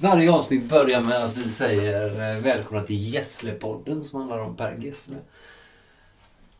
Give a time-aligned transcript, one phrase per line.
[0.00, 4.78] Varje avsnitt börjar med att vi säger eh, välkomna till Gesslepodden som handlar om Per
[4.78, 5.16] Gessle.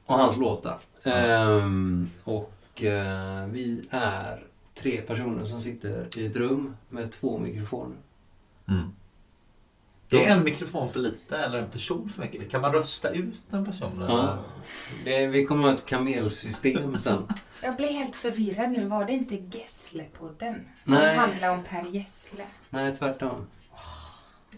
[0.06, 0.78] Och hans låtar.
[1.02, 7.96] Ehm, och eh, vi är tre personer som sitter i ett rum med två mikrofoner.
[8.68, 8.92] Mm.
[10.08, 12.50] Det är en mikrofon för lite eller en person för mycket.
[12.50, 14.02] Kan man rösta ut en person?
[14.02, 14.14] eller?
[14.14, 14.38] Ja.
[15.04, 17.22] Det, vi kommer ha ett kamelsystem sen.
[17.62, 18.84] Jag blir helt förvirrad nu.
[18.86, 21.16] Var det inte Gesslepodden som Nej.
[21.16, 22.44] handlar om Per Gessle?
[22.70, 23.46] Nej, tvärtom.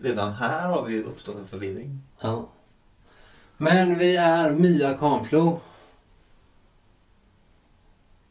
[0.02, 2.00] Redan här har vi ju uppstått en förvirring.
[2.20, 2.48] Ja.
[3.56, 5.60] Men vi är Mia Kahnflo.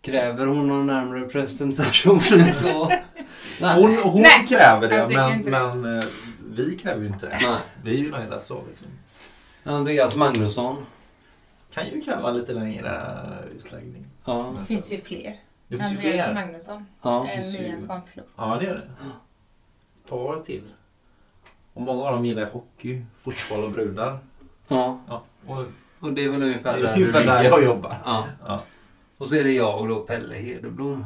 [0.02, 2.88] Kräver hon någon närmare presentation än så?
[3.62, 3.81] Nej.
[3.81, 5.51] Hon, hon Nej, kräver det, men, det.
[5.51, 6.04] men eh,
[6.49, 7.38] vi kräver ju inte det.
[7.41, 7.59] Nej.
[7.84, 8.63] Vi är ju nöjda så.
[8.70, 8.88] Liksom.
[9.63, 10.85] Andreas Magnusson.
[11.73, 13.20] Kan ju kräva lite längre
[13.57, 14.05] utläggning.
[14.33, 14.55] Ja.
[14.59, 15.35] Det finns ju fler.
[15.67, 16.33] Det finns ju Andreas fler.
[16.33, 16.85] Magnusson.
[17.01, 17.27] ja.
[17.27, 18.23] än finns ju- Mia Kahnflo.
[18.35, 18.89] Ja, det är det.
[20.09, 20.63] Ta några till.
[21.73, 24.20] Och många av dem gillar hockey, fotboll och brudar.
[24.67, 24.99] ja.
[25.07, 25.65] Ja, och
[25.99, 27.93] Och det är väl ungefär det där är du ungefär där jag jobbar.
[28.05, 28.27] Ja.
[28.48, 28.63] Ja.
[29.17, 31.05] Och så är det jag och då Pelle Hedeblom.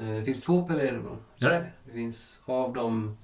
[0.00, 1.16] Eh, Det finns två Pelle Hedeblom.
[1.36, 1.72] Gör det?
[1.84, 3.16] Det finns av de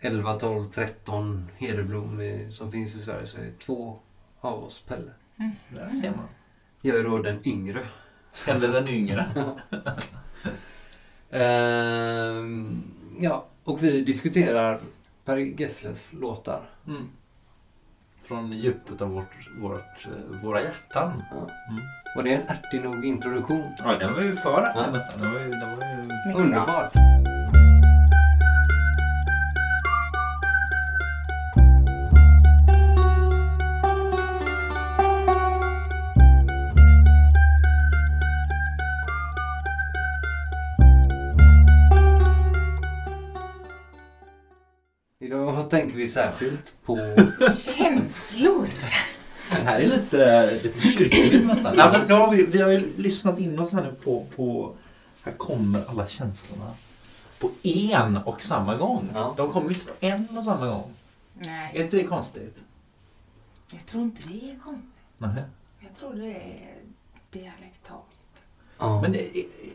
[0.00, 3.98] 11, 12, 13 Hedeblom eh, som finns i Sverige så är två
[4.40, 5.12] av oss Pelle.
[5.68, 6.28] Där ser man.
[6.80, 7.80] Jag är då den yngre.
[8.46, 9.26] Eller den yngre.
[11.30, 12.82] Ehm,
[13.20, 14.78] ja, och vi diskuterar
[15.24, 16.60] Per Gessles låtar.
[16.86, 17.08] Mm.
[18.22, 21.22] Från djupet av vårt, vårt, eh, våra hjärtan.
[21.30, 21.36] Ja.
[21.36, 21.82] Mm.
[22.16, 23.64] Var det en ärtig nog introduktion?
[23.84, 24.86] Ja, den var ju för Ja.
[24.92, 25.22] nästan.
[25.22, 26.44] Den var ju, den var ju...
[26.44, 26.92] Underbart!
[45.24, 46.98] Idag tänker vi särskilt på...
[47.76, 48.68] Känslor!
[49.50, 51.76] Det här är lite, lite kyrkligt nästan.
[51.76, 54.74] Nej, men nu har vi, vi har ju lyssnat in oss här nu på, på...
[55.22, 56.70] Här kommer alla känslorna.
[57.38, 59.08] På en och samma gång.
[59.14, 59.34] Ja.
[59.36, 60.92] De kommer inte på en och samma gång.
[61.40, 62.56] Är Nej, inte det konstigt?
[63.72, 65.00] jag tror inte det är konstigt.
[65.18, 65.42] Nej.
[65.80, 66.76] Jag tror det är
[67.30, 68.13] dialektalt.
[68.78, 69.00] Ja.
[69.02, 69.20] Men är,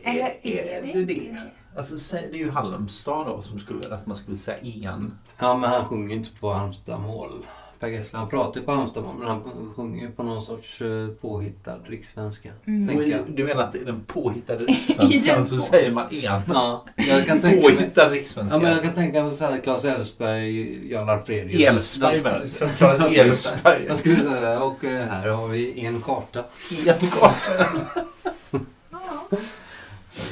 [0.04, 1.36] är, är, är det det?
[1.76, 4.58] Alltså, det är ju Halmstad då som skulle, att man skulle säga
[4.92, 5.18] en.
[5.38, 7.46] ja, men han sjunger inte på Halmstadmål.
[7.78, 11.08] Per Gessle, han pratar ju på Halmstadmål men han sjunger ju på någon sorts eh,
[11.20, 12.48] påhittad rikssvenska.
[12.66, 13.12] Mm.
[13.28, 16.40] Du menar att i den påhittade rikssvenskan så säger man en?
[16.48, 17.76] Ja, jag kan tänka mig...
[17.76, 18.56] Påhittad rikssvenska?
[18.56, 21.60] Ja, men jag kan tänka mig såhär Claes Elfsberg, Jarl Fredrius.
[21.74, 22.46] Elfsberg menar du?
[22.66, 23.84] Jag Claes skulle- Elfsberg.
[23.88, 26.44] Jag skulle säga, och eh, här har vi en karta.
[26.86, 27.66] En karta.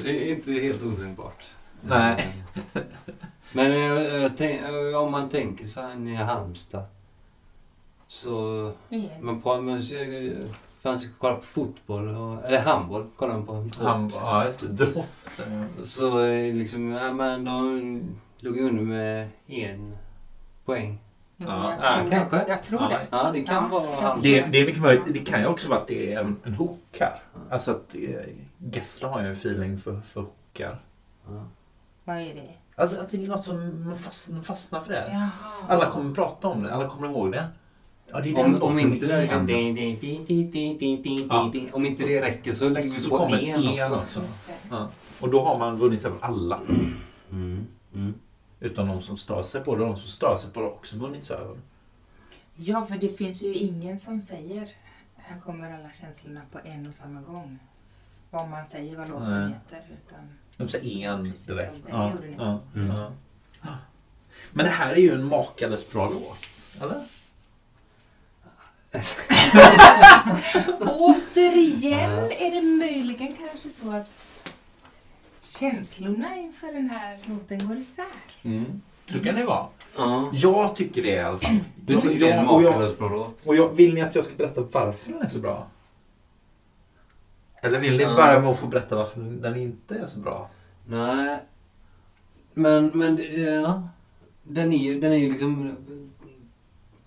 [0.09, 1.45] Det är inte helt otänkbart.
[1.83, 2.35] Nej.
[3.53, 3.79] Men eh,
[4.23, 6.85] jag tänk, eh, om man tänker så här nere i Halmstad.
[8.09, 8.73] Så...
[8.89, 9.11] Igen.
[9.21, 10.33] Man, på, man eh,
[10.83, 13.53] fanns ju kolla på fotboll, och, eller handboll, kollar man på.
[13.55, 14.19] Drott.
[14.23, 14.85] ja, just det.
[14.85, 15.11] Drott.
[15.83, 18.01] Så liksom, ja men de
[18.39, 19.97] låg under med en
[20.65, 20.99] poäng.
[21.37, 22.37] Ja, jag, ja, tror kanske.
[22.37, 22.45] det.
[22.49, 22.89] jag tror Ja.
[22.89, 23.07] det.
[23.11, 23.81] Ja, det kan Ja.
[24.03, 24.17] vara.
[24.17, 25.05] Det, det är mycket möjligt.
[25.13, 27.21] Det kan ju också vara att det är en, en hook här.
[27.51, 28.21] Alltså att eh,
[28.59, 30.81] Gessle har ju en feeling för, för hookar.
[31.29, 31.45] Ja.
[32.05, 32.55] Vad är det?
[32.75, 35.11] Alltså att det är något som man fastnar, fastnar för det.
[35.13, 35.31] Jaha.
[35.69, 36.75] Alla kommer prata om det.
[36.75, 37.49] Alla kommer ihåg det.
[38.07, 39.47] Ja, det Om, om inte det liksom,
[41.31, 41.53] Ja.
[41.73, 44.21] Om inte det räcker så lägger vi Så på en en också.
[44.21, 44.21] också.
[44.71, 44.89] Ja.
[45.21, 46.61] Och då har man vunnit över alla.
[47.31, 47.67] Mm.
[47.95, 48.15] Mm.
[48.61, 49.85] Utan de som stör sig på det.
[49.85, 51.57] De som stör sig på det har också vunnits över.
[52.57, 54.69] Ja, för det finns ju ingen som säger
[55.29, 57.59] här kommer alla känslorna på en och samma gång.
[58.31, 59.49] Vad man säger vad låten Nej.
[59.71, 59.87] heter.
[60.07, 60.19] Utan
[60.57, 61.49] De säger en direkt.
[61.87, 62.97] det Ja, ja, Mm.
[62.97, 63.77] ja.
[64.53, 66.39] Men det här är ju en makalöst bra låt.
[66.83, 67.03] Eller?
[70.81, 74.09] Återigen är det möjligen kanske så att
[75.41, 78.05] känslorna inför den här låten går isär.
[78.43, 78.83] Mm.
[79.07, 79.67] Så kan det vara.
[79.97, 80.31] Ja.
[80.33, 81.59] Jag tycker det i alla fall.
[81.87, 83.47] Du tycker det är en jag, makalöst bra låt?
[83.47, 85.67] och jag, Vill ni att jag ska berätta varför den är så bra?
[87.61, 88.15] Eller vill ni Ja.
[88.17, 90.51] börja med att få berätta varför den inte är så bra?
[90.87, 91.39] Nej.
[92.55, 93.89] Men, men det- ja.
[94.43, 95.77] Den är ju, den är ju liksom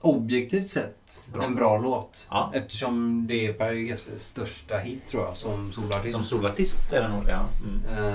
[0.02, 1.44] objektivt sett Bra.
[1.44, 2.28] en bra låt.
[2.30, 2.52] Ja.
[2.54, 6.16] Eftersom det är Per Gessles största hit tror jag som solartist.
[6.18, 7.24] Som solartist är den nog.
[7.28, 7.46] Ja.
[7.64, 8.06] Mm.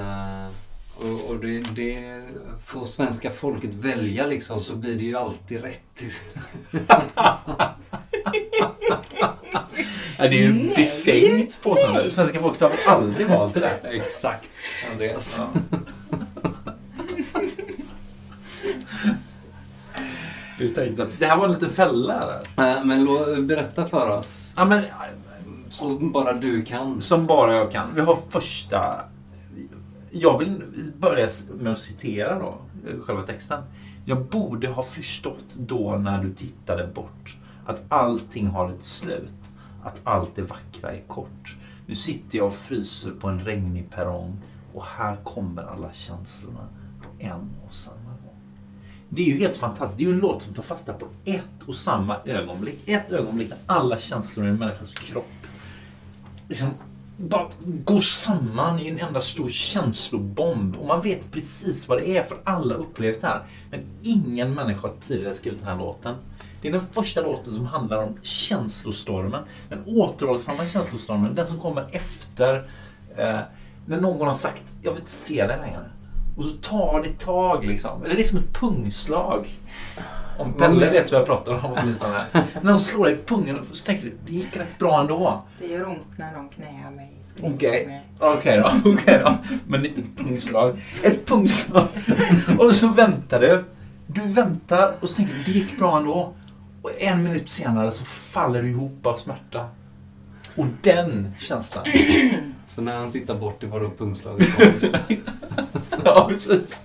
[0.44, 0.48] Eh,
[1.00, 2.22] och och det, det,
[2.66, 6.02] får svenska folket välja liksom så blir det ju alltid rätt.
[10.18, 12.10] Ja, det är ju befängt påstående.
[12.10, 13.78] Svenska folket har väl aldrig valt det där?
[13.90, 14.48] Exakt,
[14.92, 15.40] Andreas.
[15.40, 15.60] Ja.
[20.58, 22.40] Du tänkte att det här var en liten fälla.
[22.56, 24.50] Eh, Men berätta för oss.
[24.56, 24.84] Ja, men,
[25.70, 27.00] Så bara du kan.
[27.00, 27.94] som bara jag kan.
[27.94, 29.00] Vi har första...
[30.10, 30.62] Jag vill
[30.98, 32.58] börja med att citera då,
[32.88, 33.62] eh, själva texten.
[34.04, 37.36] Jag borde ha förstått då när du tittade bort
[37.66, 39.34] att allting har ett slut.
[39.82, 41.56] Att allt det vackra är kort.
[41.86, 44.38] Nu sitter jag och fryser på en regnig perrong
[44.74, 46.68] och här kommer alla känslorna
[47.02, 48.40] på en och samma gång.
[49.08, 49.98] Det är ju helt fantastiskt.
[49.98, 52.88] Det är ju en låt som tar fasta på ett och samma ögonblick.
[52.88, 55.46] Ett ögonblick när alla känslor i en människas kropp
[56.48, 56.68] liksom
[57.16, 60.76] bara går samman i en enda stor känslobomb.
[60.76, 63.42] Och man vet precis vad det är för alla har upplevt det här.
[63.70, 66.14] Men ingen människa har tidigare skrivit den här låten.
[66.62, 69.42] Det är den första låten som handlar om känslostormen.
[69.68, 71.34] Den återhållsamma känslostormen.
[71.34, 72.70] Den som kommer efter
[73.16, 73.40] eh,
[73.86, 75.90] när någon har sagt jag vill inte se dig längre.
[76.36, 78.04] Och så tar det ett tag liksom.
[78.04, 79.48] Eller det är som ett pungslag.
[80.38, 82.24] Om Pelle vet vad jag pratar om åtminstone.
[82.32, 85.42] När de slår dig i pungen så tänker du det gick rätt bra ändå.
[85.58, 87.12] Det gör ont när någon knäar mig.
[87.42, 88.02] Okej.
[88.18, 89.36] Okej då, okej då.
[89.66, 90.82] Men inte ett pungslag.
[91.02, 91.86] Ett pungslag.
[92.58, 93.64] Och så väntar du.
[94.06, 96.34] Du väntar och så tänker du, det gick bra ändå.
[96.82, 99.68] Och en minut senare så faller du ihop av smärta.
[100.56, 101.84] Och den känslan.
[102.66, 104.94] Så när han tittar bort, det var då pungslaget kom.
[106.04, 106.82] Ja, precis.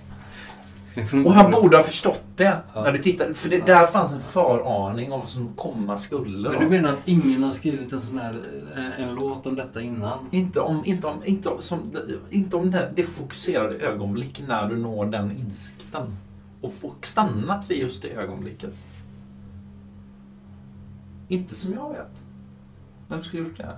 [1.24, 2.58] Och han borde ha förstått det.
[2.74, 6.50] När du tittar, för det, där fanns en föraning om vad som komma skulle.
[6.50, 8.42] Men du menar att ingen har skrivit en sån här
[8.76, 10.28] eh, en låt om detta innan?
[10.30, 11.92] Inte om, inte om, inte om, som,
[12.30, 16.16] inte om det, det fokuserade ögonblick när du når den insikten.
[16.60, 18.70] Och, och stannat vid just det ögonblicket.
[21.28, 22.24] Inte som jag vet.
[23.08, 23.76] Vem skulle gjort det?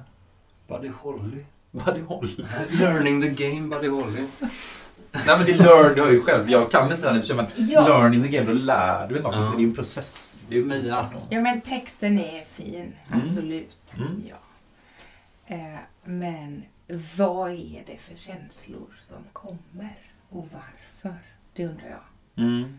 [0.68, 1.44] Buddy Holly.
[1.70, 2.44] Buddy Holly.
[2.80, 4.26] Learning the game, Buddy Holly.
[5.14, 6.50] Nej men det lär du har ju själv.
[6.50, 7.88] Jag kan inte den i och för sig, men Ja.
[7.88, 9.34] learning the game, då lär du dig något.
[9.34, 9.40] Ja.
[9.40, 10.38] Det är ju en process.
[10.48, 10.88] Det är ju.
[11.30, 12.92] Ja, men texten är fin.
[13.08, 13.20] Mm.
[13.22, 13.78] Absolut.
[13.96, 14.22] Mm.
[14.28, 14.36] Ja.
[15.54, 16.62] Eh, men
[17.16, 19.98] vad är det för känslor som kommer?
[20.30, 21.18] Och varför?
[21.54, 22.44] Det undrar jag.
[22.44, 22.78] Mm.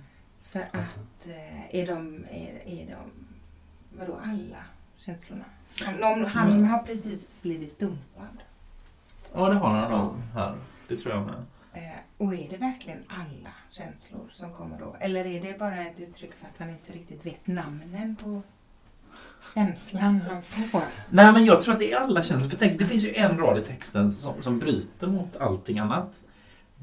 [0.52, 3.26] För att eh, är de, är, är de,
[4.00, 4.58] vadå alla
[4.98, 5.44] känslorna?
[5.88, 6.66] Om, om han Mm.
[6.68, 8.38] har precis blivit dumpad.
[9.34, 10.56] Ja, det har han nog här.
[10.88, 11.46] Det tror jag med.
[11.76, 11.82] Eh,
[12.26, 14.96] och är det verkligen alla känslor som kommer då?
[15.00, 18.42] Eller är det bara ett uttryck för att han inte riktigt vet namnen på
[19.54, 20.82] känslan han får?
[21.10, 22.50] Nej, men jag tror att det är alla känslor.
[22.50, 26.22] För tänk, det finns ju en rad i texten som, som bryter mot allting annat.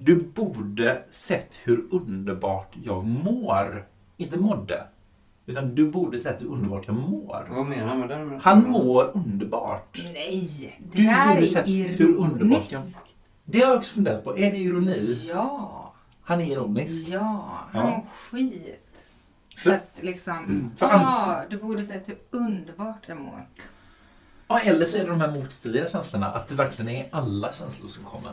[0.00, 3.86] Du borde sett hur underbart jag mår.
[4.16, 4.86] Inte mådde.
[5.46, 7.46] Utan du borde sett hur underbart jag mår.
[7.50, 8.40] Vad menar han med det?
[8.42, 10.02] Han mår underbart.
[10.14, 13.00] Nej, det Du där borde sett är hur underbart jag- ironiskt.
[13.44, 14.38] Det har jag också funderat på.
[14.38, 15.26] Är det ironi?
[15.28, 15.92] Ja,
[16.22, 17.08] Han är ironisk.
[17.08, 17.18] ja,
[17.72, 17.80] Ja.
[17.80, 18.78] han mår skit.
[19.56, 23.46] För- Fast liksom, ja, du borde sett hur underbart jag mår.
[24.48, 26.26] Ja, eller så är det de här motstridiga känslorna.
[26.26, 28.32] Att det verkligen är alla känslor som kommer.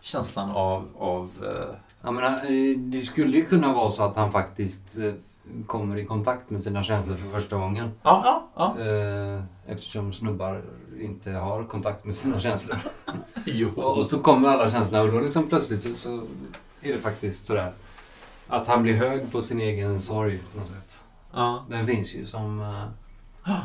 [0.00, 0.88] Känslan av...
[0.98, 5.12] av eh, Jag menar, eh, det skulle ju kunna vara så att han faktiskt eh,
[5.66, 7.90] kommer i kontakt med sina känslor för första gången.
[8.02, 8.84] ja, ja, ja.
[8.84, 10.62] Eh, Eftersom snubbar
[11.00, 12.78] inte har kontakt med sina känslor.
[13.46, 13.70] Jo.
[13.80, 16.22] Och så kommer alla känslorna och då liksom plötsligt så, så
[16.80, 17.72] är det faktiskt sådär
[18.48, 21.00] att han blir hög på sin egen sorg på något sätt.
[21.32, 21.64] Ja.
[21.68, 22.60] Den finns ju som,
[23.46, 23.60] eh,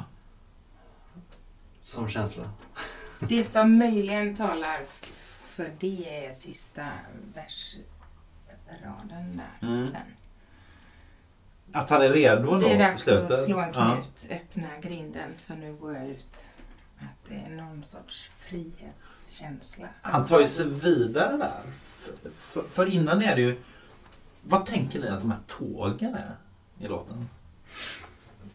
[1.83, 2.43] som känsla.
[3.19, 4.81] Det som möjligen talar
[5.45, 6.85] för det är sista
[7.33, 7.81] versraden
[9.61, 9.67] där.
[9.67, 9.87] Mm.
[9.87, 10.01] Sen.
[11.75, 13.91] Att han är redo ändå Det är dags att slå en Ja.
[13.93, 16.49] knut, öppna grinden för nu går jag ut.
[16.99, 19.87] Att det är någon sorts frihetskänsla.
[20.01, 21.61] Han tar ju sig vidare där.
[22.37, 23.57] För, för, innan är det ju...
[24.43, 26.35] Vad tänker ni att de här tågen är
[26.79, 27.29] i låten?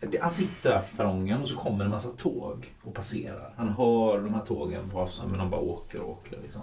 [0.00, 3.52] Det- Han sitter där på perrongen och så kommer en massa tåg och passerar.
[3.56, 6.62] Han hör de här tågen på avstånd men de bara åker och åker liksom.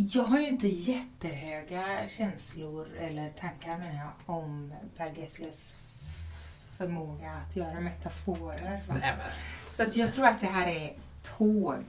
[0.00, 5.76] Jag har ju inte jättehöga känslor eller tankar menar jag om Per Gessles
[6.76, 8.80] förmåga att göra metaforer.
[8.88, 8.94] Va?
[9.66, 11.84] Så att jag tror att det här är tåg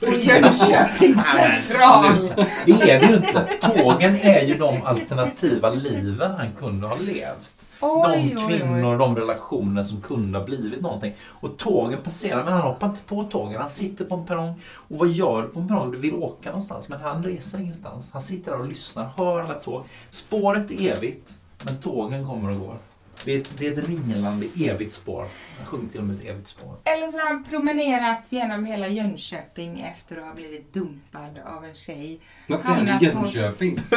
[0.00, 2.32] på Jönköpings central.
[2.66, 3.48] Det är det ju inte.
[3.60, 7.66] Tågen är ju de alternativa liven han kunde ha levt.
[7.80, 8.58] Oj, de oj, oj.
[8.58, 11.14] kvinnor, de relationer som kunde ha blivit någonting.
[11.28, 13.60] Och tågen passerar, men han hoppar inte på tågen.
[13.60, 14.54] Han sitter på en perrong.
[14.72, 15.90] Och vad gör du på en perrong?
[15.90, 18.10] Du vill åka någonstans, men han reser ingenstans.
[18.12, 19.82] Han sitter där och lyssnar, hör alla tåg.
[20.10, 22.76] Spåret är evigt, men tågen kommer och går.
[23.24, 25.26] Det är ett, det är ett ringelande evigt spår.
[25.58, 26.76] Han sjunger till och med ett evigt spår.
[26.84, 31.74] Eller så har han promenerat genom hela Jönköping efter att ha blivit dumpad av en
[31.74, 32.20] tjej.
[32.48, 33.78] Varför är han Hamnat i på- Jönköping?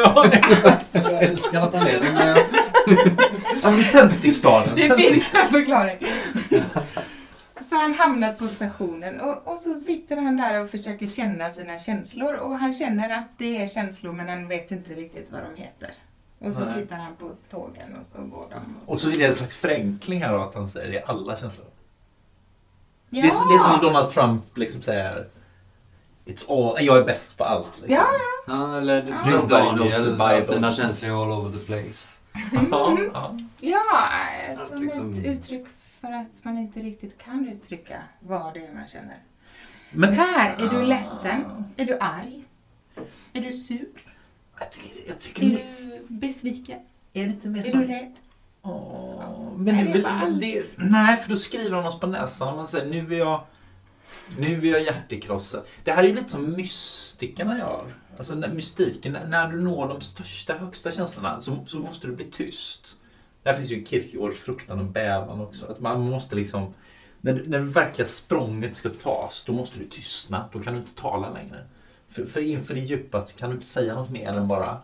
[0.94, 2.12] Jag älskar att han är det.
[2.14, 2.38] Men jag
[3.64, 4.76] Ja, men Tändsticksstaden.
[4.76, 5.98] Det finns en förklaring.
[7.62, 11.80] Så han hamnar på stationen och, och så sitter han där och försöker känna sina
[11.80, 15.62] känslor och han känner att det är känslor men han vet inte riktigt vad de
[15.62, 15.90] heter.
[16.42, 16.74] Och så Nej.
[16.82, 18.60] tittar han på tågen och så går de.
[18.86, 21.38] Och så är det en slags förenkling här då, att han säger det i alla
[21.38, 21.68] känslor.
[23.10, 23.22] ja.
[23.22, 25.28] Det, är, det är som Donald Trump liksom säger
[26.26, 27.72] It's all, jag är bäst på allt.
[27.82, 27.90] Liksom.
[27.96, 28.06] Ja,
[28.48, 29.24] Ja, eller Ja.
[29.24, 32.20] Prins Daniel, dina känslor är all over the place.
[32.72, 33.38] ja, ja.
[33.60, 35.66] ja, som liksom- ett uttryck
[36.02, 39.18] för att man inte riktigt kan uttrycka vad det är man känner.
[39.92, 40.84] Men, Per, är du Ah.
[40.84, 41.44] ledsen?
[41.78, 42.44] Är du arg?
[43.34, 43.86] Är du sur?
[44.62, 46.80] Jag tycker, jag Är tycker du besviken?
[47.14, 47.80] är det inte mer Är som...
[47.80, 48.14] du rädd?
[48.62, 49.24] Åh,
[49.58, 52.08] Nej, men det det, är bara men det, nej, för då skriver han oss på
[52.08, 53.44] näsan och man säger nu är jag
[54.38, 55.64] nu är jag hjärtekrossad.
[55.84, 57.94] Det här är ju lite som mystikerna gör.
[58.18, 62.26] Alltså när, mystiken, när- du når de största, högsta känslorna så, så måste du bli
[62.26, 62.96] tyst.
[63.44, 65.66] Där finns ju Kierkegaards fruktan och bävan också.
[65.66, 66.74] Att man måste liksom,
[67.22, 70.50] när, när det verkliga språnget ska tas, då måste du tystna.
[70.54, 71.66] Då kan du inte tala längre.
[72.12, 74.82] För, för inför det djupaste kan du inte säga något mer än bara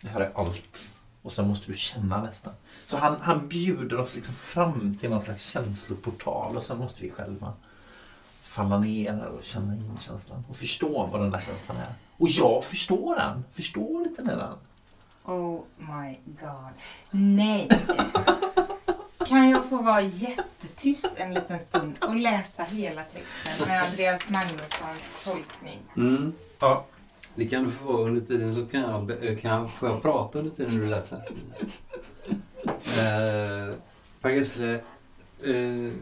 [0.00, 0.94] det här är allt.
[1.22, 2.52] Och sen måste du känna nästan.
[2.86, 7.10] Så han, han bjuder oss liksom fram till någon slags känsloportal och sen måste vi
[7.10, 7.52] själva
[8.42, 11.94] falla ner och känna in känslan och förstå vad den där känslan är.
[12.16, 13.44] Och jag förstår den.
[13.52, 14.54] Förstår lite mer den.
[15.24, 16.72] Oh my god.
[17.10, 17.68] Nej!
[19.26, 25.24] Kan jag få vara jättetyst en liten stund och läsa hela texten med Andreas Magnussons
[25.24, 25.80] tolkning?
[25.96, 26.32] Mm.
[26.60, 26.84] Ja.
[27.34, 30.38] Det kan du få under tiden så kan jag, be- kan jag, får jag prata
[30.38, 31.22] under tiden du läser.
[32.98, 33.74] Eh,
[34.20, 35.92] per Gessle eh,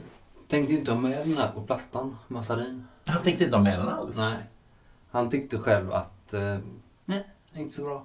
[0.49, 2.87] tänkte ju inte ha med den här på plattan, Massarin.
[3.06, 4.16] Han tänkte inte ha med den alls.
[4.16, 4.37] Nej.
[5.11, 6.58] Han tyckte själv att eh,
[7.04, 8.04] nej, inte så bra.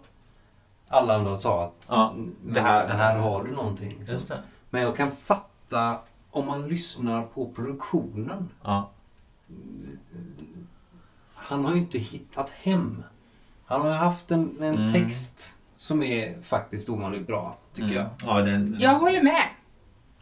[0.88, 2.16] Alla andra sa att Ja,
[2.46, 3.90] det här- det här har du någonting.
[4.00, 4.14] Liksom.
[4.16, 4.44] Just det.
[4.70, 6.00] Men jag kan fatta
[6.32, 8.50] om man lyssnar på produktionen.
[8.64, 8.90] Ja.
[11.50, 13.04] Han har ju inte hittat hem.
[13.66, 14.94] Han har ju haft en, en Mm.
[14.94, 17.98] text som är faktiskt ovanligt bra, tycker Mm.
[17.98, 18.10] jag.
[18.26, 19.44] Ja, den, Jag håller med.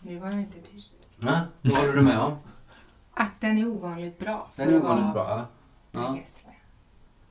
[0.02, 0.94] Nu var jag inte tyst.
[1.18, 2.36] Nej, vad håller du med om?
[3.14, 4.48] Att den är ovanligt bra.
[4.56, 5.46] Den är ovanligt bra.
[5.92, 6.18] Ja.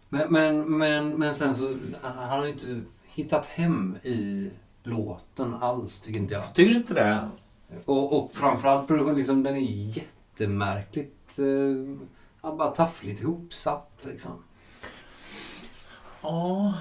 [0.09, 4.51] Men, men, men, men sen så, han har ju inte hittat hem i
[4.83, 6.55] låten alls, tycker inte jag.
[6.55, 7.29] Tycker du inte det?
[7.85, 12.07] Och, och framförallt produktionen, liksom, den är jättemärkligt, eh,
[12.47, 14.33] ja, bara taffligt ihopsatt liksom.
[16.23, 16.75] Ja.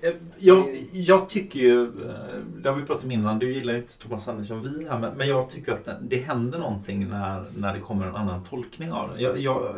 [0.00, 3.78] eh, Jag, jag tycker ju, eh, det har vi pratat om innan, du gillar ju
[3.78, 7.74] inte Thomas Andersson vi här, men, men jag tycker att det, händer någonting när, när
[7.74, 9.20] det kommer en annan tolkning av den.
[9.20, 9.76] Jag, jag,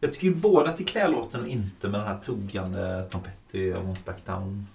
[0.00, 3.20] jag tycker ju både att det klär låten och inte med den här tuggande Tom
[3.22, 4.66] Petty I won't back down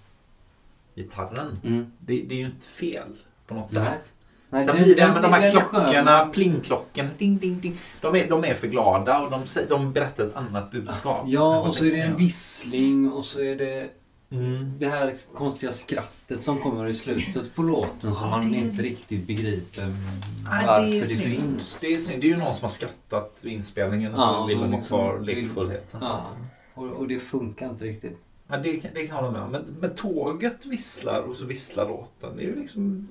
[0.96, 1.60] gitarren.
[1.64, 1.92] Mm.
[2.00, 3.16] Det, det är ju inte fel
[3.48, 3.84] på något Nej.
[3.84, 4.14] sätt.
[4.52, 7.78] Nej, Sen blir det med de här klockorna, plingklockorna, ding, ding, ding.
[8.02, 11.24] De är, de är för glada och de, de berättar ett annat budskap.
[11.28, 13.90] Ja, och så är det en vissling och så är det
[14.32, 14.74] Mm.
[14.80, 18.84] det här konstiga skrattet som kommer i slutet på låten som Ja, man är- inte
[18.84, 21.80] riktigt begriper Nej, varför det, är det, finns.
[21.82, 22.22] Det, är synd.
[22.22, 24.82] det är ju någon som har skrattat vid inspelningen och Ja, så vill de ha
[24.82, 26.00] kvar lekfullheten.
[26.02, 26.26] Ja,
[26.74, 28.20] och, och det funkar inte riktigt.
[28.52, 29.52] Ja, det, kan- det kan jag hålla med om.
[29.52, 32.36] Men, men tåget visslar och så visslar låten.
[32.38, 33.08] Det är ju liksom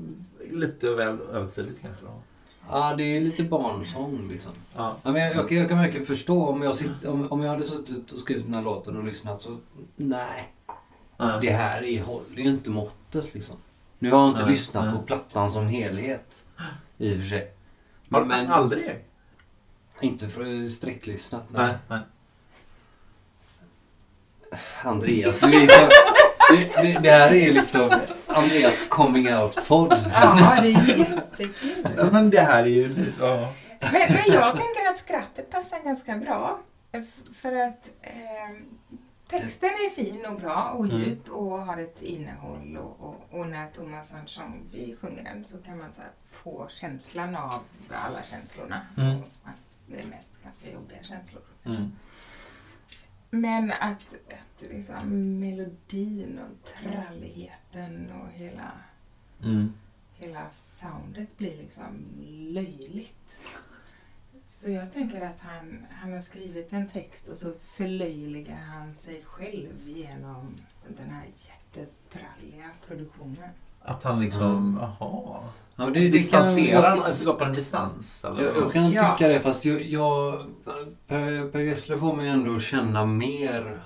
[0.50, 2.04] lite väl övertydligt kanske.
[2.06, 2.12] Då.
[2.70, 4.52] Ja, det är lite barnsång liksom.
[4.76, 4.96] Ja.
[5.02, 7.64] Ja, men jag, jag, jag kan verkligen förstå om jag, sitt, om, om jag hade
[7.64, 9.56] suttit och skrivit den här låten och lyssnat så
[9.96, 10.52] nej,
[11.16, 11.38] Ja.
[11.42, 13.56] det här är, håller ju inte måttet liksom.
[13.98, 14.94] Nu har jag inte Nej, lyssnat nej.
[14.96, 16.44] på plattan som helhet
[16.98, 17.52] i och för sig.
[18.08, 19.04] Men, men aldrig?
[20.00, 21.44] inte för sträcklyssnat.
[21.50, 21.74] Nej.
[21.88, 22.00] nej.
[24.82, 25.88] Andreas, du är så,
[26.54, 27.90] det, det, det här är liksom
[28.26, 29.96] Andreas coming out-podd.
[30.12, 31.88] Ja, det är jättekul.
[31.96, 33.12] Ja, men det här är ju...
[33.20, 33.52] Ja.
[33.80, 36.60] Men, men jag tänker att skrattet passar ganska bra.
[37.40, 38.10] För att eh,
[39.30, 40.98] texten är fin och bra och Mm.
[41.00, 42.76] djup och har ett innehåll.
[42.82, 46.68] Och, och, och när Thomas Andersson vi sjunger den så kan man så här få
[46.70, 47.54] känslan av
[48.06, 48.80] alla känslorna.
[48.96, 49.18] Mm.
[49.86, 51.42] Det är mest ganska jobbiga känslor.
[51.66, 51.92] Mm.
[53.30, 58.72] Men att, att liksom melodin och tralligheten och hela,
[59.42, 59.72] Mm.
[60.14, 63.38] hela soundet blir liksom löjligt.
[64.44, 69.22] Så jag tänker att han, han har skrivit en text och så förlöjligar han sig
[69.24, 70.54] själv genom
[70.96, 73.50] den här jättetralliga produktionen.
[73.82, 74.78] Att han liksom...
[74.80, 75.48] Jaha.
[75.80, 78.24] Ja, det, det kan, Distanserar, jag, jag, skapar en distans?
[78.24, 78.42] Eller?
[78.44, 79.12] jag, jag kan Ja.
[79.16, 80.46] tycka det fast jag, jag
[81.06, 83.82] Per, per Gessle får mig ändå känna mer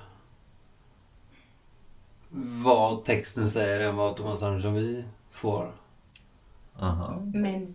[2.65, 5.73] vad texten säger än vad Thomas Andersson vi får.
[6.79, 7.23] Aha.
[7.35, 7.75] Men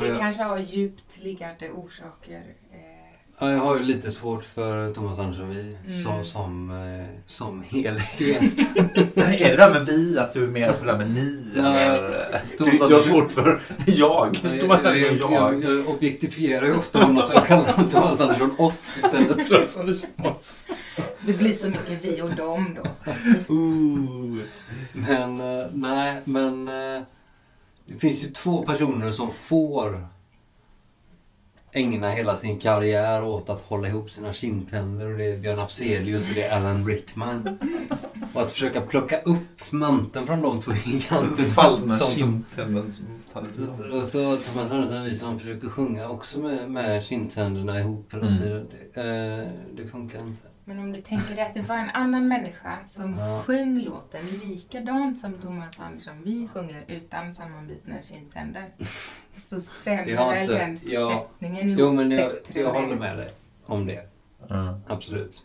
[0.00, 2.54] det jag, kanske har djupt liggande orsaker.
[2.72, 2.93] Eh,
[3.38, 6.04] ja, jag har ju lite svårt för Thomas Andersson Vi Mm.
[6.04, 8.16] så, som, eh, som helhet.
[9.16, 11.52] är det där med vi, att du är mer för det där med ni?
[11.56, 12.40] Ja, eller?
[12.50, 14.36] Du, Thomas du har svårt för jag.
[14.42, 15.78] Jag, Thomas jag, Andersson, jag, jag.
[15.78, 19.48] jag objektifierar ju ofta honom så jag kallar Thomas Andersson oss istället.
[19.48, 20.66] Thomas Andersson, oss.
[21.26, 23.12] det blir så mycket vi och dem då.
[23.54, 24.38] Ooh.
[24.92, 27.02] Men eh, nej, men eh,
[27.86, 30.06] det finns ju två personer som får
[31.74, 36.28] ägna hela sin karriär åt att hålla ihop sina kindtänder och det är Björn Afzelius
[36.28, 37.58] och det är Alan Rickman.
[38.34, 41.48] Och att försöka plocka upp manteln från de två giganterna.
[41.48, 43.04] Fallna som- kindtänden som.
[44.00, 48.38] Och så Thomas Andersson, vi som försöker sjunga också med, med kindtänderna ihop hela Mm.
[48.38, 48.66] tiden.
[48.94, 50.48] Det, eh, det funkar inte.
[50.64, 53.42] Men om du tänker dig att det var en annan människa som Ja.
[53.46, 58.70] sjöng låten likadant som Thomas Andersson vi sjunger utan sammanbitna kindtänder.
[59.36, 63.16] Så stämmer väl inte- den jag- sättningen ihop Jo, men jag, bättre jag håller med
[63.16, 63.32] dig
[63.66, 64.08] om det.
[64.48, 64.78] Ja.
[64.86, 65.42] Absolut.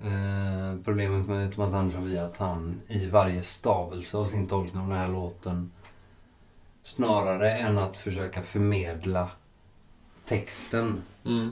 [0.00, 4.88] Eh, problemet med Thomas Andersson är att han i varje stavelse av sin tolkning av
[4.88, 5.72] den här låten
[6.82, 9.30] snarare än att försöka förmedla
[10.24, 11.50] texten Mm.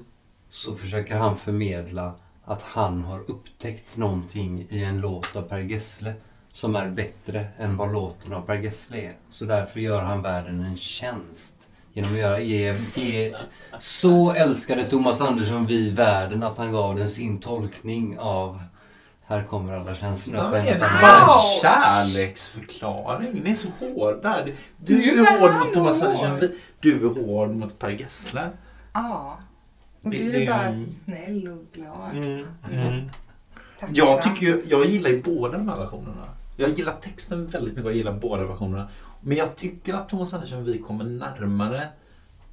[0.50, 2.14] så försöker han förmedla
[2.52, 6.12] att han har upptäckt någonting i en låt av Per Gessle
[6.52, 9.12] som är bättre än vad låten av Per Gessle är.
[9.30, 13.34] Så därför gör han världen en tjänst genom att göra, ge, ge
[13.78, 18.62] så älskade Thomas Andersson vi världen att han gav den sin tolkning av
[19.26, 23.40] Här kommer alla känslorna Ja, på en och det samma kärleksförklaring?
[23.44, 24.44] Ni är så hårda.
[24.76, 26.02] Du Nu är är hård mot Thomas.
[26.02, 26.38] Andersson.
[26.40, 28.50] Vi- Du är hård mot Per Gessle.
[28.92, 29.38] Ja.
[30.02, 32.10] Det- du det är bara är- snäll och glad.
[32.16, 32.46] Mm.
[32.72, 33.08] Mm.
[33.92, 36.24] Jag, tycker ju, jag gillar ju båda de här versionerna.
[36.56, 38.88] Jag gillar texten väldigt mycket och jag gillar båda versionerna.
[39.20, 41.88] Men jag tycker att Thomas Andersson vi kommer närmare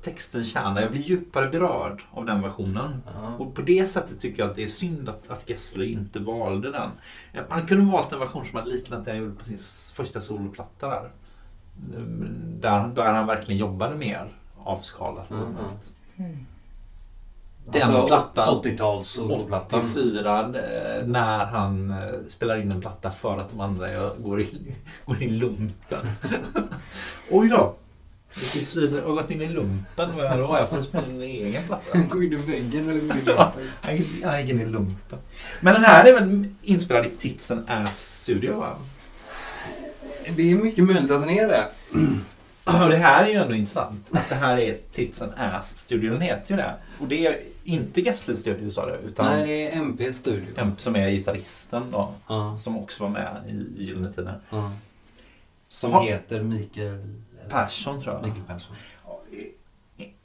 [0.01, 0.82] textens kärna.
[0.82, 3.04] Jag blir djupare berörd av den versionen.
[3.15, 3.36] Ja.
[3.36, 6.71] Och på det sättet tycker jag att det är synd att, att Gessle inte valde
[6.71, 6.89] den.
[7.50, 9.60] Han kunde valt en version som hade liknat den han gjorde på sin
[9.93, 11.10] första soloplatta där.
[12.60, 14.28] Där, där han verkligen jobbade mer
[14.63, 15.30] avskalat.
[15.32, 15.56] Mm, mm.
[16.17, 16.45] Mm.
[17.71, 18.62] Den Alltså, plattan.
[18.63, 19.80] 80-tals soloplattan.
[19.91, 24.47] 84 eh, när han eh, spelar in en platta för att de andra går i,
[25.06, 26.08] går i lumpen.
[27.32, 27.75] Oj då!
[28.32, 30.10] Syden har gått in i lumpen.
[30.15, 30.56] Vad då?
[30.60, 31.97] Jag får spela in en egen platta.
[32.10, 34.13] Gå in i väggen eller gå in i.
[34.23, 35.19] Han gick- in i lumpen.
[35.62, 38.75] Men den här är väl inspelad i Tits and Ass Studio va?
[40.36, 41.67] Det är mycket möjligt att den är det.
[42.84, 44.08] Och det här är ju ändå intressant.
[44.12, 46.12] Att det här är Tits and Ass Studio.
[46.12, 46.73] Den heter ju det.
[46.99, 48.93] Och det är inte Gessle Studio sa du.
[48.93, 50.71] Utan Nej, det är MP Studio.
[50.77, 52.13] som är gitarristen då.
[52.27, 54.39] Ja, Som också var med i i Gyllene Tider.
[54.49, 54.71] ja.
[55.69, 57.13] Som Ha- heter Mikael...
[57.49, 58.23] Persson tror jag.
[58.23, 58.75] Mikael Persson.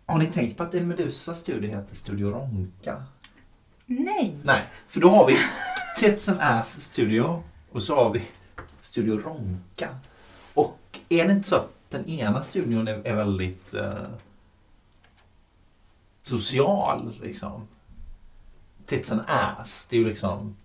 [0.06, 3.02] Har ni tänkt på att en Medusa studio heter Studio Ronka?
[3.86, 4.34] Nej.
[4.44, 5.36] Nej, för då har vi
[5.98, 8.22] Tits and Ass Studio och så har vi
[8.80, 9.88] Studio Ronka.
[10.54, 10.78] Och
[11.08, 13.92] är det inte så att den ena studion är, är väldigt eh,
[16.22, 17.68] social liksom?
[18.86, 20.56] Tits and Ass, det är ju liksom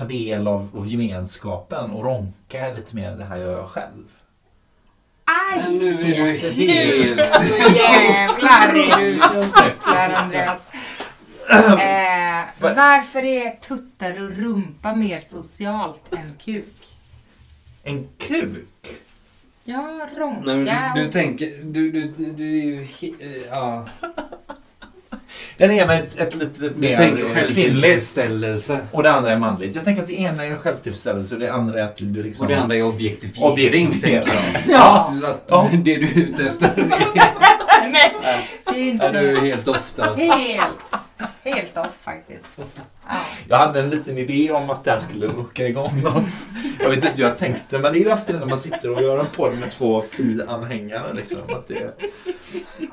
[0.00, 4.04] ta del av, av gemenskapen och Ronka är lite mer det här jag gör själv.
[5.24, 5.62] Aj!
[5.62, 7.18] Men nu är Nu helt...
[7.76, 10.60] jävlar och cyklar Andreas.
[11.50, 16.96] Eh, varför är tuttar och rumpa mer socialt än kuk?
[17.82, 18.99] En kuk?
[19.70, 21.52] Ja, ronka Nej, men du, du tänker...
[21.62, 22.84] Du, du, du, du är ju...
[23.00, 23.86] He, eh, ja.
[25.56, 26.96] Den ena är ett, ett lite mer
[27.48, 28.18] kvinnligt
[28.92, 29.74] och det andra är manligt.
[29.76, 32.46] Jag tänker att det ena är självtillfredsställelse och det andra är att du liksom...
[32.46, 34.00] Och det andra är objektifiering, Objektifiering.
[34.00, 34.36] tänker jag.
[34.68, 35.10] Ja.
[35.22, 35.68] Att Ja.
[35.72, 36.88] det du är ute efter är...
[37.92, 38.12] Nej,
[38.64, 40.14] det är Ja, du är inte helt ofta.
[40.14, 40.94] helt,
[41.44, 42.48] helt off faktiskt.
[42.56, 43.14] Ja.
[43.48, 46.46] Jag hade en liten idé om att det här skulle rucka igång något.
[46.80, 49.02] Jag vet inte hur jag tänkte, men det är ju alltid när man sitter och
[49.02, 51.12] gör en podd med två fi-anhängare.
[51.12, 51.94] Liksom, att det...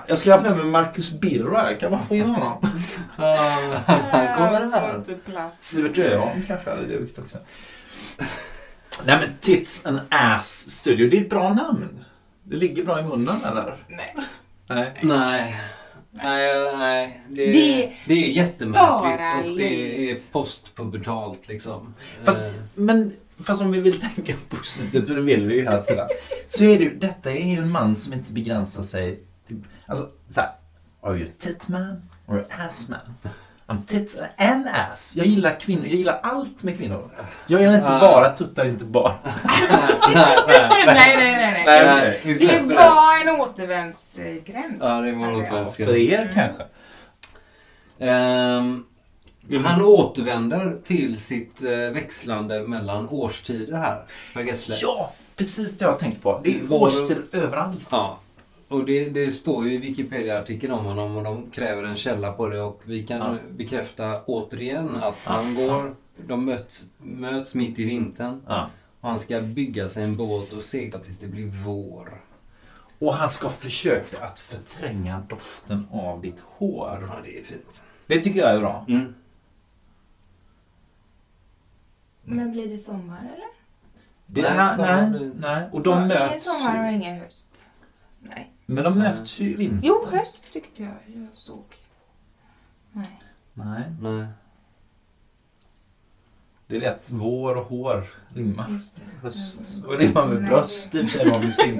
[0.07, 1.79] Jag skulle haft med mig Marcus Birro här.
[1.79, 2.71] Kan man få in honom?
[3.15, 5.49] Han kommer får här.
[5.61, 7.37] Sivert Öholm kanske hade dugt också.
[9.05, 12.05] Nej men Tits and Ass Studio, det är ett bra namn.
[12.43, 13.77] Det ligger bra i munnen eller?
[13.87, 14.15] Nej.
[14.67, 14.99] Nej.
[15.01, 15.61] Nej.
[16.23, 17.21] Nej, nej.
[17.29, 21.93] Det, Det- det är jättemärkligt bara och det är postpubertalt liksom.
[22.23, 25.81] Fast, Eh, men, fast om vi vill tänka positivt, och det vill vi ju hela
[25.81, 26.07] tiden.
[26.47, 30.09] Så är det ju, detta är ju en man som inte begränsar sig till, alltså
[30.29, 30.51] så här,
[31.01, 32.99] are you a tit man or an ass man?
[33.67, 35.13] I'm tits and ass.
[35.15, 35.85] Jag gillar kvinnor.
[35.85, 37.09] Jag gillar allt med kvinnor.
[37.47, 39.15] Jag gillar inte bara tuttar, inte bara...
[40.13, 41.53] nej, nej, nej, nej, nej.
[41.53, 41.63] nej.
[41.65, 42.21] Nej, nej.
[42.23, 44.77] Vi Det var en återvändsgränd.
[44.81, 45.75] Ja, det var något Andreas.
[45.75, 46.63] För er kanske.
[47.99, 48.85] Ehm,
[49.65, 54.03] han återvänder till sitt eh, växlande mellan årstider här,
[54.33, 54.77] Per Gessle.
[54.81, 56.41] Ja, precis det jag har tänkt på.
[56.43, 57.87] Det är årstider överallt.
[57.89, 58.19] Ja.
[58.67, 62.47] Och det, det står ju i Wikipedia-artikeln om honom och de kräver en källa på
[62.49, 63.37] det och vi kan Ja.
[63.51, 65.95] bekräfta återigen att han går,
[66.27, 68.69] de möts, möts mitt i vintern Ja.
[69.01, 72.09] och han ska bygga sig en båt och segla tills det blir vår.
[72.99, 77.07] Och han ska försöka att förtränga doften av ditt hår.
[77.09, 77.83] Ja, det är fint.
[78.07, 78.85] Det tycker jag är bra.
[78.87, 79.13] Mm.
[82.23, 83.47] Men blir det sommar eller?
[84.25, 85.69] Det, Nej, nej, sommar nej.
[85.71, 87.47] Och Så de Ingen möts sommar och ingen höst.
[88.19, 88.51] Nej.
[88.69, 89.87] Men de möts ju i vinter.
[89.87, 91.63] Jo, höst tyckte jag jag såg.
[92.91, 93.21] Nej.
[93.53, 94.27] Nej, Nej.
[96.67, 97.07] det är rätt.
[97.09, 98.65] Vår och hår rimmar.
[98.69, 99.17] Just det.
[99.21, 99.59] Höst.
[99.85, 101.19] Och rimmar med Nej, bröst i och för
[101.51, 101.71] sig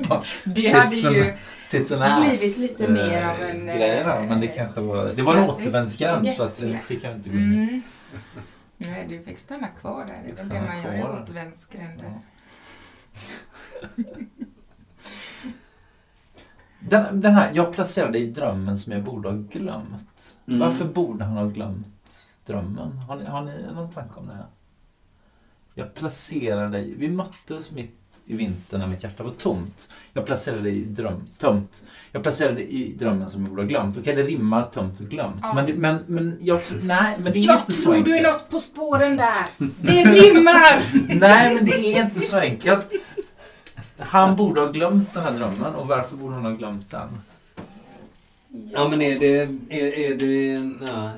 [0.45, 1.33] vi Det hade ju...
[1.69, 2.39] tits and ass.
[2.39, 5.05] Blivit lite mer av en, eh, grej där, Men det eh, kanske var...
[5.05, 7.57] Det var en klassisk återvändsgränd så att det fick jag inte gå in i.
[7.57, 7.81] Mm.
[8.77, 10.21] Nej, du fick stanna kvar där.
[10.25, 11.21] Det är väl Stanna det man gör i kvar.
[11.23, 12.19] återvändsgränder.
[16.79, 20.35] Den, den här, jag placerade i drömmen som jag borde ha glömt.
[20.47, 20.59] Mm.
[20.59, 21.87] Varför borde han ha glömt
[22.45, 22.97] drömmen?
[23.07, 24.37] Har ni, har ni någon tanke om det?
[25.73, 26.93] Jag placerade dig...
[26.97, 27.93] Vi möttes mitt
[28.29, 29.95] i vintern när mitt hjärta var tomt.
[30.13, 31.83] Jag placerade dig i dröm, tömt.
[32.11, 33.97] Jag placerade i drömmen som jag borde ha glömt.
[33.97, 35.35] Okej, det rimmar tömt och glömt.
[35.41, 35.53] Ja.
[35.53, 36.79] Men, men, men jag tror...
[36.83, 38.33] Nej, men det är Jag inte så tror du är enkelt.
[38.33, 39.45] något på spåren där.
[39.81, 40.81] Det rimmar!
[41.19, 42.91] Nej, men det är inte så enkelt.
[43.99, 45.75] Han borde ha glömt den här drömmen.
[45.75, 47.07] Och varför borde han ha glömt den?
[48.73, 49.39] Ja, men är det...
[49.69, 50.61] Är, är det...
[50.91, 51.11] Nej.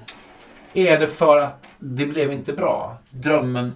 [0.74, 2.98] Är det för att det blev inte bra?
[3.10, 3.74] Drömmen...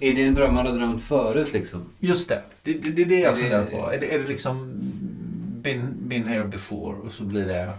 [0.00, 1.84] Är det en dröm man har drömt förut liksom?
[2.00, 2.42] Just det.
[2.62, 3.92] Det, det, det är det jag Är det- funderar på.
[3.92, 4.70] Är det, är det liksom
[5.62, 7.70] been, been here before och så blir det...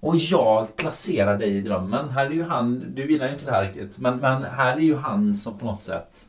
[0.00, 2.08] Och jag placerar dig i drömmen.
[2.08, 4.80] Här är ju han, du gillar ju inte det här riktigt, men, men här är
[4.80, 6.28] ju han som på något sätt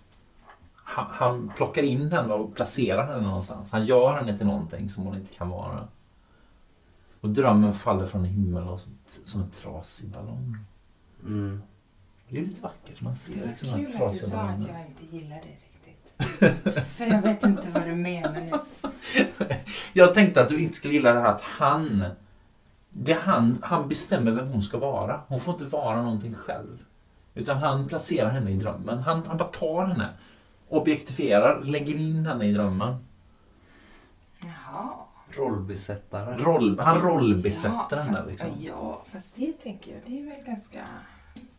[0.94, 3.72] han, han plockar in henne och placerar henne någonstans.
[3.72, 5.88] Han gör henne till någonting som hon inte kan vara.
[7.22, 8.92] Och drömmen faller från himlen och som,
[9.26, 10.56] som en trasig ballong.
[11.26, 11.62] Mm.
[12.30, 13.02] Det är lite vackert.
[13.02, 14.76] Man ser Det liksom var den här kul att du trasiga sa att ballongen.
[14.76, 16.88] jag inte gillar det riktigt.
[16.98, 18.52] För jag vet inte vad du menar nu.
[19.94, 22.06] Jag tänkte att du inte skulle gilla det här att han...
[22.90, 25.22] Det är han, han bestämmer vem hon ska vara.
[25.28, 26.84] Hon får inte vara någonting själv.
[27.34, 29.00] Utan han placerar henne i drömmen.
[29.00, 30.10] Han, han bara tar henne.
[30.74, 33.06] Objektifierar, lägger in henne i drömmen.
[34.42, 34.90] Jaha.
[35.30, 36.38] Rollbesättare.
[36.38, 38.16] Roll, han rollbesätter henne.
[38.16, 38.50] fast, Liksom.
[38.60, 40.88] Ja, fast det tänker jag, det är väl ganska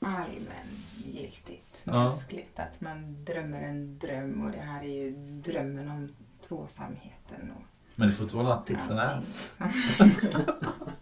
[0.00, 1.83] allmängiltigt.
[1.85, 1.92] Ja.
[1.92, 6.14] Mänskligt att man drömmer en dröm och det här är ju drömmen om
[6.48, 7.53] tvåsamheten.
[7.57, 7.62] Och
[7.96, 9.50] Men det får inte vara tits and ass.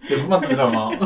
[0.08, 0.96] Det får man inte glömma.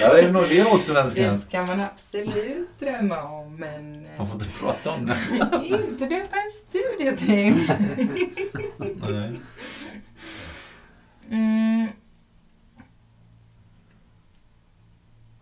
[0.00, 4.28] Där är nog det är en Det ska man absolut drömma om, men eh, Man
[4.28, 5.18] får inte prata om det.
[5.66, 7.72] inte döpa en studio till.
[9.10, 9.40] Nej.
[11.30, 11.88] Mm.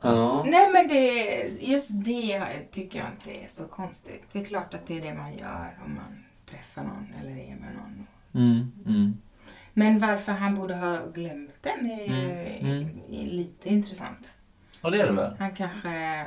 [0.00, 0.44] Ja.
[0.46, 4.22] Nej men det, just det tycker jag inte är så konstigt.
[4.32, 7.56] Det är klart att det är det man gör om man träffar någon eller är
[7.56, 8.06] med någon.
[8.34, 9.18] Mm, mm.
[9.74, 14.38] Men varför han borde ha glömt den är ju Mm, är lite intressant.
[14.80, 15.36] Och det är det väl?
[15.38, 16.26] Han kanske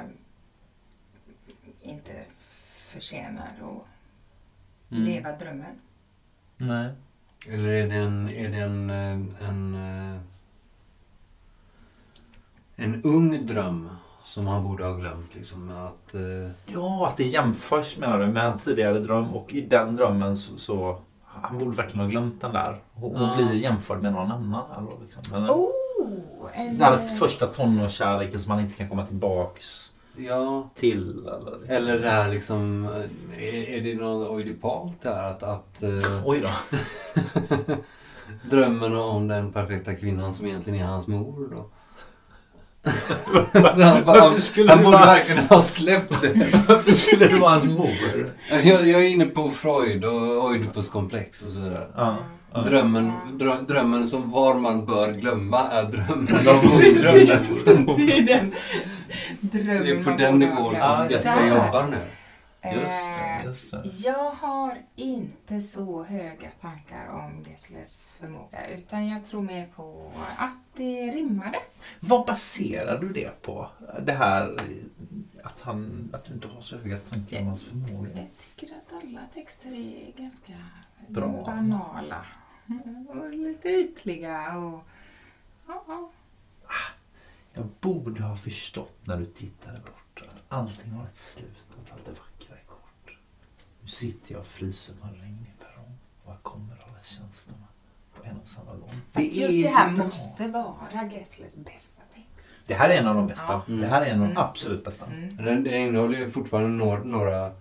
[1.82, 2.14] inte
[2.68, 3.86] förtjänar att
[4.92, 5.04] Mm.
[5.04, 5.76] leva drömmen.
[6.58, 6.90] Nej.
[7.50, 8.30] Eller är det en...
[8.30, 10.20] Är det en, eh, en, eh,
[12.76, 13.90] en ung dröm
[14.26, 15.36] som han borde ha glömt?
[15.36, 19.62] Liksom, att, eh, Ja, att det jämförs menar du med en tidigare dröm och i
[19.62, 21.02] den drömmen så, så
[21.42, 23.36] han borde verkligen ha glömt den där och, och Ja.
[23.38, 24.86] bli jämförd med någon annan.
[24.86, 25.42] Då, liksom.
[25.42, 25.70] Men, Oh!
[26.56, 31.28] Den här första tonårskärleken som man inte kan komma tillbaks ja, till.
[31.28, 32.86] Eller, eller det här liksom...
[32.86, 35.24] eh, Är, är det något oidipalt där?
[35.24, 35.90] Att, att eh,
[36.26, 36.50] Oj då.
[38.50, 41.66] drömmen om den perfekta kvinnan som egentligen är hans mor då?
[43.84, 46.34] Han, bara, Varför skulle han det borde vara- verkligen ha släppt det.
[46.68, 47.90] Varför skulle det vara hans mor?
[48.50, 51.88] Jag, jag är inne på Freud och Oidipuskomplex och så vidare.
[51.96, 52.18] Ja.
[52.54, 52.60] ja.
[52.62, 57.86] Drömmen, drö, drömmen som var man bör glömma är drömmen Ja, om Precis, drömmen.
[57.98, 58.52] det är den
[59.40, 61.08] drömmen Det är på den nivån som.
[61.10, 61.48] Gessle Där.
[61.48, 61.98] jobbar nu.
[62.74, 63.84] Just det, Eh, just det.
[64.10, 70.65] Jag har inte så höga tankar om Gessles förmåga utan jag tror mer på att
[70.78, 71.60] det rimmade.
[72.00, 73.70] Vad baserar du det på?
[74.02, 74.58] Det här
[75.44, 78.10] att, han, att du inte har så höga tankar om hans förmåga.
[78.16, 80.54] Jag tycker att alla texter är ganska
[81.08, 81.44] Bra.
[81.46, 82.26] banala.
[83.08, 84.84] Och lite ytliga och...
[85.68, 86.12] Ja, ja.
[87.54, 92.06] Jag borde ha förstått när du tittade bort att allting har ett slut att allt
[92.06, 93.18] det vackra är kort.
[93.82, 95.98] Nu sitter jag och fryser på en regnig perrong
[96.36, 97.68] här kommer alla känslorna
[98.16, 98.90] på en och samma gång.
[99.12, 100.06] Fast är just det här bra.
[100.06, 102.56] måste vara Gesslers bästa text.
[102.68, 103.46] Det här är en av de bästa.
[103.54, 103.62] Ja.
[103.68, 103.82] Mm.
[103.82, 104.38] Det här är en av de Mm.
[104.44, 105.06] absolut bästa.
[105.06, 105.38] Mm.
[105.46, 107.52] Den, den innehåller ju fortfarande några, några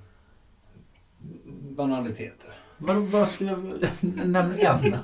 [1.77, 2.51] banaliteter.
[2.79, 3.89] Vad, vad skulle jag...
[4.27, 4.97] Nämn en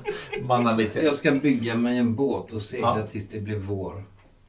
[0.47, 1.03] banalitet.
[1.03, 3.07] Jag ska bygga mig en båt och segla Ja.
[3.07, 4.03] tills det blir vår.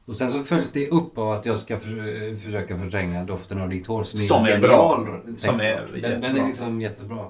[0.05, 3.69] Och sen så följs det upp av att jag ska för, försöka förtränga doften av
[3.69, 5.19] ditt hår som är, Som är genial bra.
[5.27, 5.45] text.
[5.45, 7.27] Som är den, den är liksom jättebra.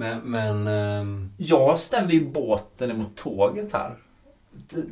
[0.00, 3.94] Men, men ehm, Jag ställde ju båten emot tåget här.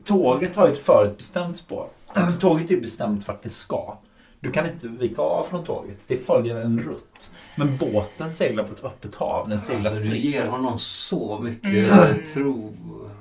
[0.04, 1.88] Tåget har ju ett förutbestämt spår.
[2.40, 3.96] Tåget är ju bestämt vart det ska.
[4.40, 5.98] Du kan inte vika av från tåget.
[6.06, 7.30] Det följer en rutt.
[7.56, 9.48] Men båten seglar på ett öppet hav.
[9.48, 10.24] Den seglar alltså, du fritt.
[10.24, 12.22] ger honom så mycket Mm.
[12.34, 12.74] tro.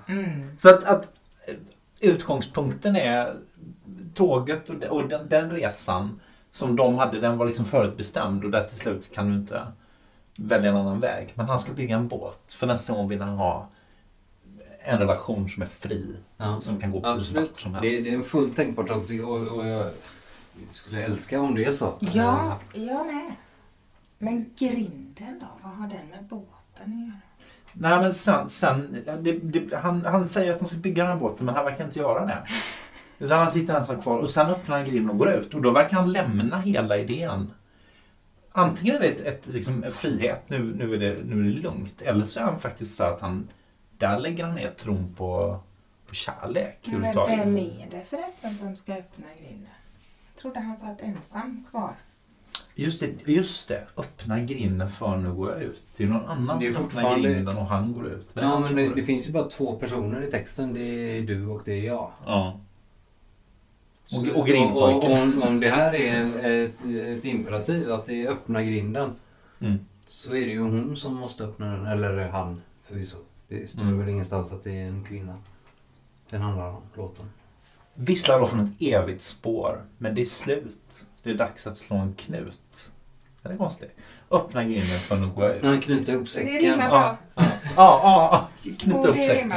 [0.07, 0.57] Mm.
[0.57, 1.03] Så att, att
[1.47, 1.55] eh,
[1.99, 3.35] utgångspunkten är
[4.13, 6.19] tåget och, de- och den, den resan
[6.51, 9.61] som de hade, den var liksom förutbestämd och där till slut kan du inte
[10.39, 11.33] välja en annan väg.
[11.35, 12.39] Men han ska bygga en båt.
[12.47, 13.67] För nästa gång vill han ha
[14.79, 16.15] en relation som är fri.
[16.37, 16.61] Ja.
[16.61, 18.07] Som kan gå precis vart som Det, helst.
[18.07, 18.97] är- det är en fullt tänkbart och,
[19.29, 19.85] och, och jag
[20.71, 21.93] skulle älska om det är så.
[21.99, 23.33] Ja, jag med.
[24.19, 25.47] Men grinden då?
[25.63, 27.11] Vad har den med båten att göra?
[27.73, 31.19] Nej men sen, sen det, det, han, han säger att han ska bygga den här
[31.19, 32.43] båten men han verkar inte göra det.
[33.25, 35.53] Utan han sitter ensam kvar och sen öppnar han grinden och går ut.
[35.53, 37.51] Och då verkar han lämna hela idén.
[38.57, 41.61] Antingen är det ett, ett, liksom, en frihet, nu, nu, är det, nu är det
[41.61, 42.01] lugnt.
[42.01, 43.47] Eller så är han faktiskt så att han,
[43.97, 45.59] där lägger han ner tron på,
[46.07, 46.79] på kärlek.
[46.85, 49.67] Men vem är det förresten som ska öppna grinden?
[50.33, 51.91] Jag trodde han satt ensam kvar.
[52.75, 53.87] Just det, just det.
[53.97, 55.83] Öppna grinden för nu går jag ut.
[55.97, 58.27] Det är någon annan Det är som öppnar fortfarande- grinden och han går ut.
[58.33, 60.73] Ja, men det, det finns ju bara två personer i texten.
[60.73, 62.11] Det är du och det är jag.
[62.25, 62.59] Ja.
[64.13, 65.11] Och- och grindpojken.
[65.11, 69.11] Om, om det här är en- ett, ett imperativ, att det är öppna grinden,
[69.61, 69.77] Mm.
[70.05, 71.85] så är det ju hon som måste öppna den.
[71.85, 73.17] Eller han förvisso.
[73.47, 73.99] Det står Mm.
[73.99, 75.37] väl ingenstans att det är en kvinna.
[76.29, 77.25] Den handlar om låten.
[77.93, 81.05] Visslar då från ett evigt spår, men det är slut.
[81.23, 82.91] Det är dags att slå en knut.
[83.41, 83.91] Det är konstigt.
[84.31, 85.63] Öppna grinden för att gå ut.
[85.63, 86.53] När han knyter ihop Det säcken.
[86.59, 87.17] rimmar bra.
[87.35, 87.43] Ja,
[87.75, 88.71] ja, ja.
[88.79, 89.53] Knyta Och upp det säcken.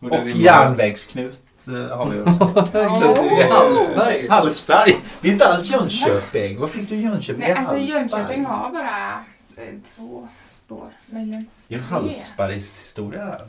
[0.00, 2.18] Och, järnvägsknut eh, har vi
[3.42, 4.28] är Hallsberg.
[4.28, 5.00] Hallsberg!
[5.20, 6.60] Det är inte alls Jönköping.
[6.60, 7.40] Vad fick du Jönköping?
[7.40, 7.76] Nej, alltså.
[7.78, 9.12] Jönköping har bara
[9.56, 10.88] eh, två spår.
[11.06, 11.86] Möjligen Det är tre.
[11.88, 13.40] Hallsbergs historia.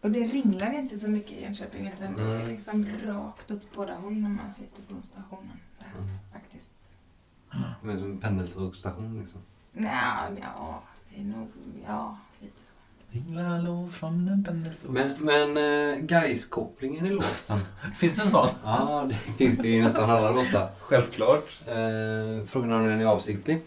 [0.00, 2.48] Och det ringlar inte så mycket i Jönköping utan det är Mm.
[2.48, 5.60] liksom rakt åt båda håll när man sitter på stationen.
[5.78, 6.08] Där, Mm.
[6.32, 6.72] faktiskt.
[7.82, 9.40] Men som pendeltågsstation liksom.
[9.72, 10.82] Nja, ja,
[11.14, 11.48] det är nog,
[11.86, 12.18] ja,
[13.92, 14.90] från en pendeltåg.
[14.90, 17.58] Men, men uh, Gais-kopplingen i låten.
[17.98, 18.48] Finns det en sån?
[18.64, 20.70] Ja, det finns det i nästan alla låtar.
[20.78, 21.60] Självklart.
[21.66, 23.62] Eh, frågan om den är avsiktlig.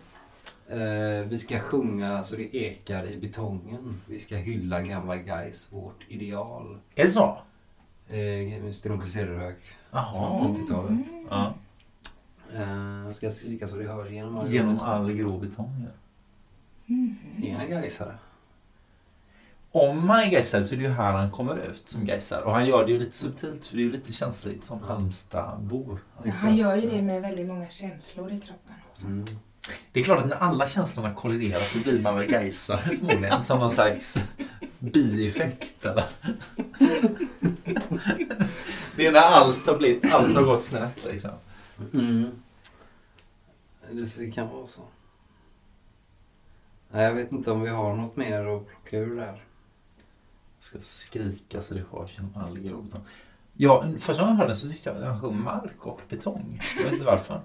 [0.68, 4.02] Eh, vi ska sjunga så det ekar i betongen.
[4.06, 6.78] Vi ska hylla gamla Gais, vårt ideal.
[6.96, 7.38] Är det så?
[8.10, 9.58] Eh, Sten-Åke Cederhök
[9.92, 10.40] Jaha.
[10.40, 11.00] från 80-talet.
[11.30, 11.54] Ja.
[12.54, 15.86] Eh, jag ska skrika så det hörs genom all Genom all grå betong.
[15.86, 15.92] ja.
[16.94, 17.16] Mm.
[17.44, 18.16] Är han gaisare?
[19.74, 22.44] Om han är gaisare så är det ju här han kommer ut som gaisare.
[22.44, 25.98] Och han gör det ju lite subtilt för det är ju lite känsligt som Halmstadbo.
[26.24, 28.76] Ja, han gör ju det med väldigt många känslor i kroppen.
[28.92, 29.06] Också.
[29.08, 29.26] Mm.
[29.92, 33.44] Det är klart att när alla känslorna kolliderar så blir man väl gaisare förmodligen.
[33.44, 34.18] Som någon slags
[34.80, 36.06] bieffekt eller?
[38.96, 41.32] Det är när allt har blivit, allt har gått snett liksom.
[41.94, 42.32] Mm.
[44.18, 44.82] Det kan vara så.
[46.92, 49.42] Nej, jag vet inte om vi har något mer att plocka ur där.
[50.62, 53.02] Jag ska skrika så det hörs genom all grå betong.
[53.54, 56.62] Ja, första gången jag hörde den så tyckte jag att han sjöng mark och betong.
[56.78, 57.42] Jag vet inte varför.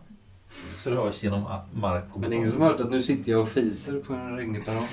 [0.78, 2.32] Så det hörs genom mark och Men betong.
[2.32, 4.86] är ingen som har hört att nu sitter jag och fiser på en regnig perrong.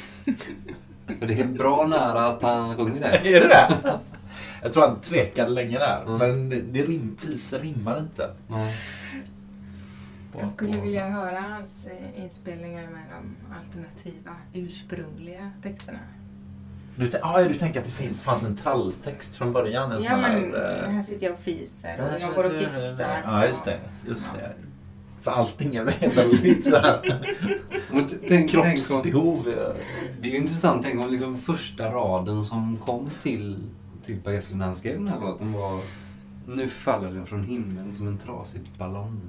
[1.19, 3.07] För det är bra nära att han sjunger det.
[3.35, 3.99] Är det det?
[4.61, 6.01] Jag tror han tvekade länge där.
[6.05, 6.17] Mm.
[6.17, 8.33] Men det, det rim, fiser rimmar inte.
[8.47, 8.69] På-
[10.39, 15.99] Jag skulle vilja höra hans eh, inspelningar med de alternativa, ursprungliga texterna.
[16.95, 19.91] Du, ah, ja, du tänker att det finns, fanns en tralltext från början?
[19.91, 22.59] En Ja, sån men här, eh, här sitter jag och fiser och jag går och
[22.59, 23.17] kissar.
[23.25, 23.79] Ja, just det.
[24.07, 24.53] Just det.
[25.21, 25.83] För allting är
[26.15, 27.25] väldigt sådär
[28.27, 29.47] tänk, om, kroppsbehov.
[29.47, 29.75] eh,
[30.21, 30.83] det är ju intressant.
[30.83, 33.57] Tänk om liksom första raden som kom till,
[34.05, 35.79] till Per Gessle när han skrev den här låten var
[36.45, 39.21] Nu faller den från himlen som en trasig ballong.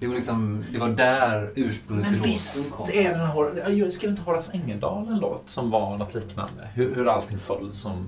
[0.00, 2.88] Det var, liksom, det var där ursprunget Men till låten visst kom.
[2.92, 3.70] är den här...
[3.70, 6.68] Jag skrev inte Horace Engdahl en låt som var något liknande?
[6.74, 8.06] Hur, hur allting föll som...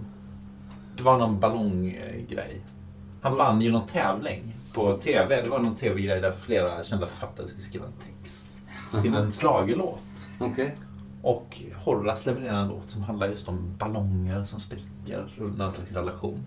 [0.96, 2.60] Det var någon ballonggrej.
[3.22, 5.42] Han vann ju någon tävling på TV.
[5.42, 8.60] Det var någon TV-grej där flera kända författare skulle skriva en text
[9.02, 10.04] till en schlagerlåt.
[10.38, 10.76] Okej.
[11.22, 15.92] Och Horace levererar en låt som handlar just om ballonger som spricker och någon slags
[15.92, 16.44] relation.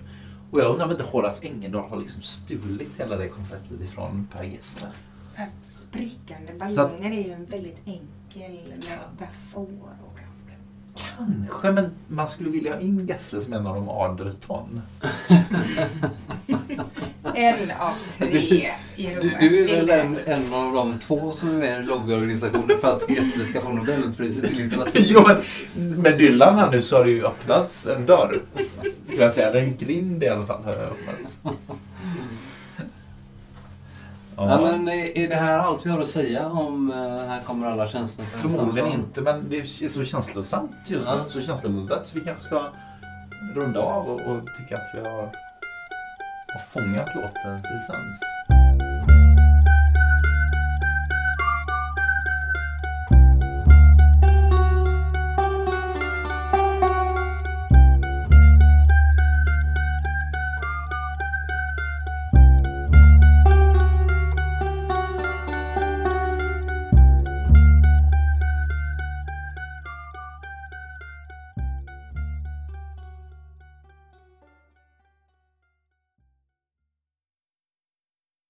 [0.51, 4.43] Och jag undrar om inte Horace Engdahl har liksom stulit hela det konceptet ifrån Per
[4.43, 4.88] Gessle.
[5.38, 9.67] Fast sprickande Så att- ballonger är ju en väldigt enkel metafor
[10.08, 10.52] och ganska...
[11.17, 14.82] Kanske, men man skulle vilja ha in Gessle som en av de Aderton.
[17.38, 19.39] En av tre i Du, rummet.
[19.39, 23.10] du är väl en, en av de två som är med i lobbyorganisationen för att
[23.10, 25.04] Gessle ska få Nobelpriset i litteratur.
[25.08, 28.41] jo, men med Dylan här nu så har det ju öppnats en dörr.
[29.06, 29.60] Skulle jag säga.
[29.62, 31.38] En grind i alla fall har öppnats.
[34.38, 36.95] Ja, men är är det här allt vi har att säga om uh,
[37.28, 41.13] Här kommer alla känslor en Förmodligen inte, men det är så känslosamt just nu.
[41.13, 41.26] Ja.
[41.28, 42.08] Så känsloladdat.
[42.08, 42.69] Så vi kanske ska
[43.56, 45.32] runda av och, och tycka att vi har,
[46.54, 48.44] har fångat låtens essens.